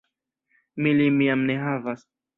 [0.81, 2.07] Mi lin jam ne havas!